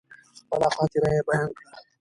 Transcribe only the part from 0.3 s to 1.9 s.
خپله خاطره يې بيان کړه.